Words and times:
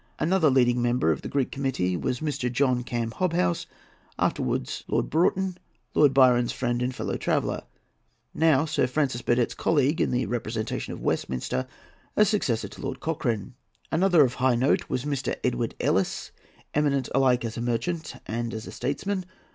Another 0.17 0.49
leading 0.49 0.81
member 0.81 1.11
of 1.11 1.21
the 1.21 1.27
Greek 1.27 1.51
Committee 1.51 1.95
was 1.95 2.21
Mr. 2.21 2.51
John 2.51 2.81
Cam 2.81 3.11
Hobhouse, 3.11 3.67
afterwards 4.17 4.83
Lord 4.87 5.11
Broughton, 5.11 5.59
Lord 5.93 6.11
Byron's 6.11 6.51
friend 6.51 6.81
and 6.81 6.95
fellow 6.95 7.17
traveller, 7.17 7.61
now 8.33 8.65
Sir 8.65 8.87
Francis 8.87 9.21
Burdett's 9.21 9.53
colleague 9.53 10.01
in 10.01 10.09
the 10.09 10.25
representation 10.25 10.91
of 10.91 11.01
Westminster 11.03 11.67
as 12.15 12.29
successor 12.29 12.67
to 12.69 12.81
Lord 12.81 12.99
Cochrane. 12.99 13.53
Another 13.91 14.23
of 14.25 14.33
high 14.33 14.55
note 14.55 14.89
was 14.89 15.05
Mr. 15.05 15.35
Edward 15.43 15.75
Ellice, 15.79 16.31
eminent 16.73 17.07
alike 17.13 17.45
as 17.45 17.55
a 17.55 17.61
merchant 17.61 18.15
and 18.25 18.55
as 18.55 18.65
a 18.65 18.71
statesman. 18.71 19.23